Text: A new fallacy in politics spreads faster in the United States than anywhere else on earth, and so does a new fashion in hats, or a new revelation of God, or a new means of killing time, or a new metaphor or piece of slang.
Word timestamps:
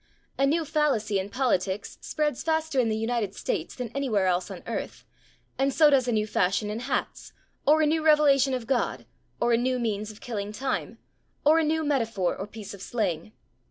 A 0.35 0.47
new 0.47 0.65
fallacy 0.65 1.19
in 1.19 1.29
politics 1.29 1.99
spreads 2.01 2.41
faster 2.41 2.79
in 2.79 2.89
the 2.89 2.97
United 2.97 3.35
States 3.35 3.75
than 3.75 3.89
anywhere 3.89 4.25
else 4.25 4.49
on 4.49 4.63
earth, 4.65 5.05
and 5.59 5.71
so 5.71 5.91
does 5.91 6.07
a 6.07 6.11
new 6.11 6.25
fashion 6.25 6.71
in 6.71 6.79
hats, 6.79 7.33
or 7.67 7.83
a 7.83 7.85
new 7.85 8.03
revelation 8.03 8.55
of 8.55 8.65
God, 8.65 9.05
or 9.39 9.53
a 9.53 9.57
new 9.57 9.77
means 9.77 10.09
of 10.09 10.19
killing 10.19 10.51
time, 10.51 10.97
or 11.45 11.59
a 11.59 11.63
new 11.63 11.83
metaphor 11.83 12.35
or 12.35 12.47
piece 12.47 12.73
of 12.73 12.81
slang. 12.81 13.33